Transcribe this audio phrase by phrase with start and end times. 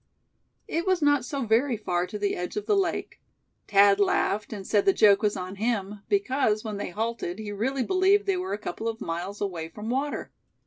[0.67, 3.21] It was not so very far to the edge of the lake.
[3.67, 7.83] Thad laughed, and said the joke was on him; because, when they halted he really
[7.83, 10.31] believed they were a couple of miles away from water.